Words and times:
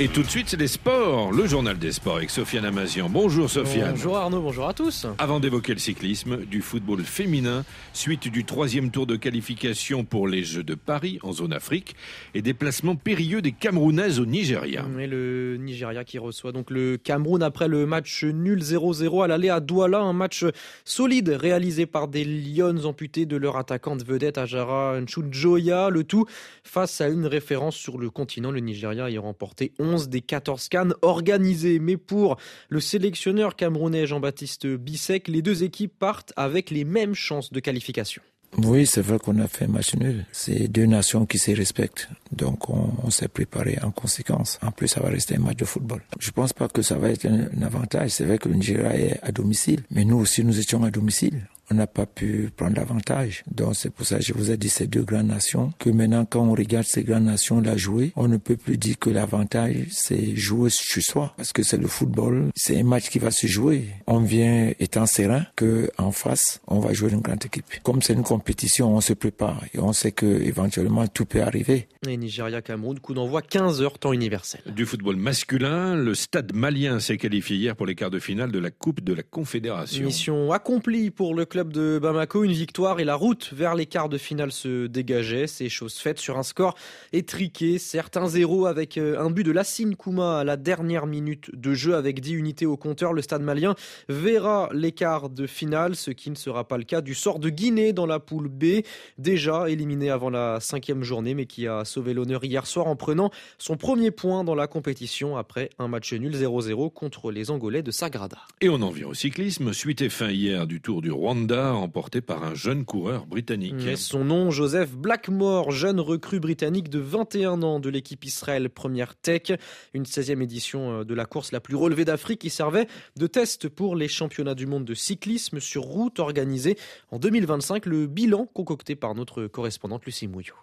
Et 0.00 0.06
tout 0.06 0.22
de 0.22 0.28
suite, 0.28 0.48
c'est 0.48 0.60
les 0.60 0.68
sports, 0.68 1.32
le 1.32 1.48
journal 1.48 1.76
des 1.76 1.90
sports 1.90 2.18
avec 2.18 2.30
Sofiane 2.30 2.64
Amazian. 2.64 3.08
Bonjour 3.08 3.50
Sofiane. 3.50 3.90
Bonjour 3.90 4.16
Arnaud, 4.16 4.40
bonjour 4.40 4.68
à 4.68 4.72
tous. 4.72 5.08
Avant 5.18 5.40
d'évoquer 5.40 5.72
le 5.72 5.80
cyclisme, 5.80 6.44
du 6.44 6.62
football 6.62 7.02
féminin, 7.02 7.64
suite 7.92 8.28
du 8.28 8.44
troisième 8.44 8.92
tour 8.92 9.08
de 9.08 9.16
qualification 9.16 10.04
pour 10.04 10.28
les 10.28 10.44
Jeux 10.44 10.62
de 10.62 10.76
Paris 10.76 11.18
en 11.24 11.32
zone 11.32 11.52
Afrique 11.52 11.96
et 12.34 12.42
déplacement 12.42 12.94
périlleux 12.94 13.42
des 13.42 13.50
Camerounaises 13.50 14.20
au 14.20 14.24
Nigeria. 14.26 14.84
Et 15.00 15.08
le 15.08 15.56
Nigeria 15.58 16.04
qui 16.04 16.18
reçoit 16.18 16.52
donc 16.52 16.70
le 16.70 16.96
Cameroun 16.96 17.42
après 17.42 17.66
le 17.66 17.84
match 17.84 18.22
nul 18.22 18.62
0-0 18.62 19.24
à 19.24 19.26
l'aller 19.26 19.48
à 19.48 19.58
Douala, 19.58 19.98
un 19.98 20.12
match 20.12 20.44
solide 20.84 21.30
réalisé 21.30 21.86
par 21.86 22.06
des 22.06 22.24
Lions 22.24 22.84
amputés 22.84 23.26
de 23.26 23.36
leur 23.36 23.56
attaquante 23.56 24.04
vedette 24.04 24.38
Ajara 24.38 25.00
Nchoujoya, 25.00 25.90
le 25.90 26.04
tout 26.04 26.24
face 26.62 27.00
à 27.00 27.08
une 27.08 27.26
référence 27.26 27.74
sur 27.74 27.98
le 27.98 28.10
continent, 28.10 28.52
le 28.52 28.60
Nigeria 28.60 29.08
ayant 29.08 29.22
remporté 29.22 29.72
11 29.80 29.87
des 29.96 30.20
14 30.20 30.68
cannes 30.68 30.94
organisées. 31.02 31.78
Mais 31.78 31.96
pour 31.96 32.36
le 32.68 32.80
sélectionneur 32.80 33.56
camerounais 33.56 34.06
Jean-Baptiste 34.06 34.66
Bissek, 34.66 35.28
les 35.28 35.42
deux 35.42 35.64
équipes 35.64 35.98
partent 35.98 36.32
avec 36.36 36.70
les 36.70 36.84
mêmes 36.84 37.14
chances 37.14 37.52
de 37.52 37.60
qualification. 37.60 38.22
Oui, 38.56 38.86
c'est 38.86 39.02
vrai 39.02 39.18
qu'on 39.18 39.38
a 39.40 39.46
fait 39.46 39.66
match 39.66 39.94
nul. 39.94 40.24
C'est 40.32 40.68
deux 40.68 40.86
nations 40.86 41.26
qui 41.26 41.38
se 41.38 41.50
respectent. 41.50 42.08
Donc, 42.32 42.70
on, 42.70 43.10
s'est 43.10 43.28
préparé 43.28 43.78
en 43.82 43.90
conséquence. 43.90 44.58
En 44.62 44.70
plus, 44.70 44.88
ça 44.88 45.00
va 45.00 45.10
rester 45.10 45.36
un 45.36 45.40
match 45.40 45.56
de 45.56 45.64
football. 45.64 46.02
Je 46.18 46.30
pense 46.30 46.52
pas 46.52 46.68
que 46.68 46.82
ça 46.82 46.96
va 46.96 47.10
être 47.10 47.26
un 47.26 47.62
avantage. 47.62 48.10
C'est 48.10 48.24
vrai 48.24 48.38
que 48.38 48.48
le 48.48 48.54
Nigeria 48.54 48.96
est 48.96 49.18
à 49.22 49.32
domicile. 49.32 49.82
Mais 49.90 50.04
nous 50.04 50.16
aussi, 50.16 50.44
nous 50.44 50.58
étions 50.58 50.82
à 50.82 50.90
domicile 50.90 51.46
on 51.70 51.74
n'a 51.74 51.86
pas 51.86 52.06
pu 52.06 52.50
prendre 52.56 52.76
l'avantage. 52.76 53.44
Donc 53.50 53.74
c'est 53.74 53.90
pour 53.90 54.06
ça 54.06 54.18
que 54.18 54.24
je 54.24 54.32
vous 54.32 54.50
ai 54.50 54.56
dit 54.56 54.68
ces 54.68 54.86
deux 54.86 55.02
grandes 55.02 55.28
nations, 55.28 55.72
que 55.78 55.90
maintenant 55.90 56.24
quand 56.24 56.40
on 56.40 56.54
regarde 56.54 56.86
ces 56.86 57.04
grandes 57.04 57.24
nations 57.24 57.60
la 57.60 57.76
jouer, 57.76 58.12
on 58.16 58.28
ne 58.28 58.36
peut 58.36 58.56
plus 58.56 58.76
dire 58.76 58.98
que 58.98 59.10
l'avantage 59.10 59.86
c'est 59.90 60.36
jouer 60.36 60.70
chez 60.70 61.00
soi, 61.00 61.34
parce 61.36 61.52
que 61.52 61.62
c'est 61.62 61.76
le 61.76 61.88
football, 61.88 62.50
c'est 62.54 62.78
un 62.78 62.84
match 62.84 63.08
qui 63.10 63.18
va 63.18 63.30
se 63.30 63.46
jouer. 63.46 63.86
On 64.06 64.20
vient 64.20 64.72
étant 64.78 65.06
serein 65.06 65.46
que 65.56 65.90
en 65.98 66.12
face, 66.12 66.60
on 66.66 66.80
va 66.80 66.92
jouer 66.92 67.12
une 67.12 67.20
grande 67.20 67.44
équipe. 67.44 67.64
Comme 67.82 68.02
c'est 68.02 68.14
une 68.14 68.22
compétition, 68.22 68.94
on 68.94 69.00
se 69.00 69.12
prépare 69.12 69.64
et 69.74 69.78
on 69.78 69.92
sait 69.92 70.12
que 70.12 70.26
éventuellement 70.26 71.06
tout 71.06 71.26
peut 71.26 71.42
arriver. 71.42 71.88
Et 72.06 72.16
Nigeria 72.16 72.62
Cameroun, 72.62 72.98
coup 73.00 73.14
d'envoi 73.14 73.42
15 73.42 73.82
heures 73.82 73.98
temps 73.98 74.12
universel. 74.12 74.60
Du 74.66 74.86
football 74.86 75.16
masculin, 75.16 75.96
le 75.96 76.14
Stade 76.14 76.52
Malien 76.54 77.00
s'est 77.00 77.16
qualifié 77.16 77.56
hier 77.56 77.76
pour 77.76 77.86
les 77.86 77.94
quarts 77.94 78.10
de 78.10 78.18
finale 78.18 78.52
de 78.52 78.58
la 78.58 78.70
Coupe 78.70 79.02
de 79.02 79.12
la 79.12 79.22
Confédération. 79.22 80.04
Mission 80.04 80.52
accomplie 80.52 81.10
pour 81.10 81.34
le 81.34 81.44
club 81.44 81.57
club 81.58 81.72
de 81.72 81.98
Bamako, 82.00 82.44
une 82.44 82.52
victoire 82.52 83.00
et 83.00 83.04
la 83.04 83.16
route 83.16 83.50
vers 83.52 83.74
les 83.74 83.86
quarts 83.86 84.08
de 84.08 84.16
finale 84.16 84.52
se 84.52 84.86
dégageait. 84.86 85.48
C'est 85.48 85.68
chose 85.68 85.96
faite 85.96 86.20
sur 86.20 86.38
un 86.38 86.44
score 86.44 86.76
étriqué, 87.12 87.78
certains 87.80 88.28
zéro 88.28 88.66
avec 88.66 88.96
euh, 88.96 89.18
un 89.18 89.28
but 89.28 89.42
de 89.42 89.50
Lassine 89.50 89.96
Kouma 89.96 90.38
à 90.38 90.44
la 90.44 90.56
dernière 90.56 91.06
minute 91.06 91.50
de 91.52 91.74
jeu 91.74 91.96
avec 91.96 92.20
10 92.20 92.34
unités 92.34 92.64
au 92.64 92.76
compteur. 92.76 93.12
Le 93.12 93.22
stade 93.22 93.42
malien 93.42 93.74
verra 94.08 94.68
les 94.72 94.92
quarts 94.92 95.30
de 95.30 95.48
finale, 95.48 95.96
ce 95.96 96.12
qui 96.12 96.30
ne 96.30 96.36
sera 96.36 96.62
pas 96.62 96.78
le 96.78 96.84
cas 96.84 97.00
du 97.00 97.16
sort 97.16 97.40
de 97.40 97.50
Guinée 97.50 97.92
dans 97.92 98.06
la 98.06 98.20
poule 98.20 98.46
B, 98.46 98.84
déjà 99.16 99.68
éliminé 99.68 100.10
avant 100.10 100.30
la 100.30 100.60
cinquième 100.60 101.02
journée, 101.02 101.34
mais 101.34 101.46
qui 101.46 101.66
a 101.66 101.84
sauvé 101.84 102.14
l'honneur 102.14 102.44
hier 102.44 102.68
soir 102.68 102.86
en 102.86 102.94
prenant 102.94 103.32
son 103.58 103.76
premier 103.76 104.12
point 104.12 104.44
dans 104.44 104.54
la 104.54 104.68
compétition 104.68 105.36
après 105.36 105.70
un 105.80 105.88
match 105.88 106.12
nul 106.12 106.36
0-0 106.36 106.92
contre 106.92 107.32
les 107.32 107.50
Angolais 107.50 107.82
de 107.82 107.90
Sagrada. 107.90 108.38
Et 108.60 108.68
on 108.68 108.80
en 108.80 108.90
vient 108.90 109.08
au 109.08 109.14
cyclisme. 109.14 109.72
Suite 109.72 110.02
et 110.02 110.08
fin 110.08 110.30
hier 110.30 110.68
du 110.68 110.80
Tour 110.80 111.02
du 111.02 111.10
Rwanda 111.10 111.47
emporté 111.52 112.20
par 112.20 112.44
un 112.44 112.54
jeune 112.54 112.84
coureur 112.84 113.26
britannique. 113.26 113.96
son 113.96 114.24
nom, 114.24 114.50
Joseph 114.50 114.92
Blackmore, 114.92 115.70
jeune 115.70 116.00
recrue 116.00 116.40
britannique 116.40 116.88
de 116.88 116.98
21 116.98 117.62
ans 117.62 117.80
de 117.80 117.88
l'équipe 117.88 118.24
Israël 118.24 118.68
Première 118.70 119.14
Tech, 119.16 119.52
une 119.94 120.04
16e 120.04 120.42
édition 120.42 121.00
euh, 121.00 121.04
de 121.04 121.14
la 121.14 121.24
course 121.24 121.52
la 121.52 121.60
plus 121.60 121.76
relevée 121.76 122.04
d'Afrique 122.04 122.40
qui 122.40 122.50
servait 122.50 122.86
de 123.16 123.26
test 123.26 123.68
pour 123.68 123.96
les 123.96 124.08
championnats 124.08 124.54
du 124.54 124.66
monde 124.66 124.84
de 124.84 124.94
cyclisme 124.94 125.60
sur 125.60 125.82
route 125.82 126.18
organisés 126.18 126.76
en 127.10 127.18
2025, 127.18 127.86
le 127.86 128.06
bilan 128.06 128.46
concocté 128.46 128.96
par 128.96 129.14
notre 129.14 129.46
correspondante 129.46 130.04
Lucie 130.04 130.28
Mouillot. 130.28 130.54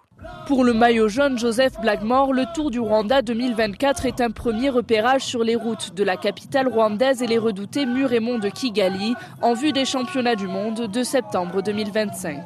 Pour 0.48 0.64
le 0.64 0.74
maillot 0.74 1.08
jaune 1.08 1.40
Joseph 1.40 1.74
Blackmore, 1.81 2.31
le 2.31 2.46
Tour 2.53 2.70
du 2.70 2.80
Rwanda 2.80 3.22
2024 3.22 4.06
est 4.06 4.22
un 4.22 4.30
premier 4.30 4.70
repérage 4.70 5.24
sur 5.24 5.44
les 5.44 5.56
routes 5.56 5.96
de 5.96 6.03
la 6.03 6.18
capitale 6.18 6.68
rwandaise 6.68 7.24
et 7.24 7.28
les 7.28 7.40
redoutés 7.40 7.86
murs 7.86 8.14
et 8.14 8.20
monts 8.20 8.38
de 8.38 8.50
Kigali 8.50 9.16
en 9.42 9.53
vue 9.53 9.72
des 9.72 9.86
championnats 9.86 10.36
du 10.36 10.48
monde 10.48 10.88
de 10.88 11.03
septembre 11.03 11.64
2025. 11.64 12.42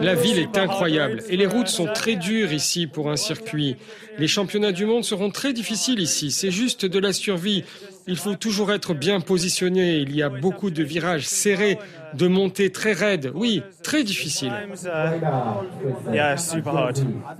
La 0.00 0.14
ville 0.14 0.38
est 0.38 0.58
incroyable 0.58 1.22
et 1.28 1.36
les 1.36 1.46
routes 1.46 1.68
sont 1.68 1.86
très 1.86 2.16
dures 2.16 2.52
ici 2.52 2.86
pour 2.88 3.08
un 3.10 3.16
circuit. 3.16 3.76
Les 4.18 4.28
championnats 4.28 4.72
du 4.72 4.86
monde 4.86 5.04
seront 5.04 5.30
très 5.30 5.52
difficiles 5.52 6.00
ici, 6.00 6.32
c'est 6.32 6.50
juste 6.50 6.84
de 6.84 6.98
la 6.98 7.12
survie. 7.12 7.64
Il 8.06 8.16
faut 8.16 8.34
toujours 8.34 8.72
être 8.72 8.94
bien 8.94 9.20
positionné, 9.20 9.98
il 9.98 10.14
y 10.14 10.22
a 10.22 10.28
beaucoup 10.28 10.70
de 10.70 10.82
virages 10.82 11.26
serrés 11.26 11.78
de 12.14 12.26
montées 12.26 12.70
très 12.70 12.92
raides, 12.92 13.32
oui, 13.34 13.62
très 13.82 14.04
difficiles. 14.04 14.52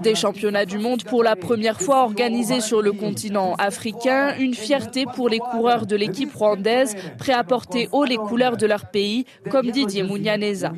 Des 0.01 0.15
championnats 0.15 0.65
du 0.65 0.79
monde 0.79 1.05
pour 1.05 1.23
la 1.23 1.37
première 1.37 1.81
fois 1.81 2.05
organisés 2.05 2.61
sur 2.61 2.81
le 2.81 2.93
continent 2.93 3.55
africain, 3.59 4.35
une 4.39 4.55
fierté 4.55 5.05
pour 5.15 5.29
les 5.29 5.39
coureurs 5.39 5.87
de 5.87 5.97
l'équipe 5.97 6.33
rwandaise, 6.35 6.95
prêts 7.19 7.33
à 7.33 7.45
porter 7.45 7.89
haut 7.93 8.05
les 8.05 8.17
couleurs 8.17 8.57
de 8.57 8.67
leur 8.67 8.91
pays, 8.91 9.27
comme 9.51 9.71
Didier 9.71 10.03
Mounianeza. 10.03 10.73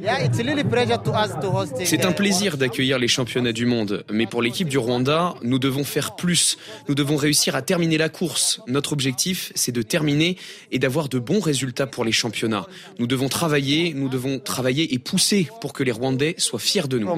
C'est 1.85 2.05
un 2.05 2.13
plaisir 2.13 2.57
d'accueillir 2.57 2.99
les 2.99 3.09
championnats 3.09 3.53
du 3.53 3.67
monde, 3.67 4.05
mais 4.11 4.27
pour 4.27 4.43
l'équipe 4.43 4.69
du 4.69 4.79
Rwanda, 4.79 5.35
nous 5.43 5.59
devons 5.59 5.85
faire 5.85 6.17
plus. 6.17 6.59
Nous 6.89 6.95
devons 6.95 7.17
réussir 7.17 7.55
à 7.55 7.63
terminer 7.63 7.99
la 7.99 8.09
course. 8.09 8.61
Notre 8.67 8.93
objectif, 8.93 9.53
c'est 9.55 9.73
de 9.75 9.83
terminer 9.83 10.39
et 10.73 10.79
d'avoir 10.79 11.11
de 11.11 11.19
bons 11.19 11.41
résultats 11.41 11.87
pour 11.87 12.05
les 12.07 12.13
championnats. 12.13 12.67
Nous 12.99 13.07
devons 13.07 13.29
travailler 13.29 13.75
nous 13.93 14.09
devons 14.09 14.39
travailler 14.39 14.95
et 14.95 14.99
pousser 14.99 15.49
pour 15.61 15.73
que 15.73 15.83
les 15.83 15.93
Rwandais 15.93 16.35
soient 16.39 16.59
fiers 16.59 16.89
de 16.89 16.99
nous. 16.99 17.09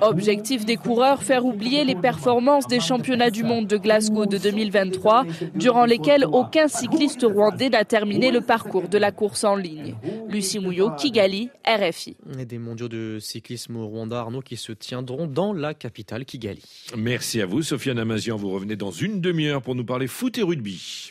Objectif 0.00 0.64
des 0.64 0.76
coureurs, 0.76 1.22
faire 1.22 1.44
oublier 1.44 1.84
les 1.84 1.94
performances 1.94 2.66
des 2.66 2.80
championnats 2.80 3.30
du 3.30 3.44
monde 3.44 3.66
de 3.66 3.76
Glasgow 3.76 4.26
de 4.26 4.38
2023, 4.38 5.24
durant 5.54 5.84
lesquels 5.84 6.24
aucun 6.24 6.68
cycliste 6.68 7.22
rwandais 7.22 7.68
n'a 7.68 7.84
terminé 7.84 8.30
le 8.30 8.40
parcours 8.40 8.88
de 8.88 8.98
la 8.98 9.12
course 9.12 9.44
en 9.44 9.56
ligne. 9.56 9.96
Lucie 10.28 10.58
Mouillot, 10.58 10.90
Kigali, 10.96 11.50
RFI. 11.66 12.16
Et 12.38 12.44
des 12.44 12.58
mondiaux 12.58 12.88
de 12.88 13.18
cyclisme 13.20 13.76
au 13.76 13.86
Rwanda, 13.86 14.20
Arnaud, 14.20 14.40
qui 14.40 14.56
se 14.56 14.72
tiendront 14.72 15.26
dans 15.26 15.52
la 15.52 15.74
capitale 15.74 16.24
Kigali. 16.24 16.62
Merci 16.96 17.40
à 17.40 17.46
vous, 17.46 17.62
Sofiane 17.62 17.98
Amazian. 17.98 18.36
Vous 18.36 18.50
revenez 18.50 18.76
dans 18.76 18.90
une 18.90 19.20
demi-heure 19.20 19.62
pour 19.62 19.74
nous 19.82 19.86
parler 19.86 20.06
foot 20.06 20.38
et 20.38 20.44
rugby. 20.44 21.10